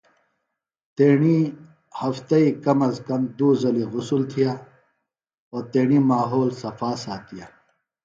[0.95, 1.37] تیݨی
[1.99, 4.51] ہفتی کم ازکم دُو زلیۡ غسُل تِھیہ
[5.51, 7.45] او تیݨی ماحول صفاساتِیہ۔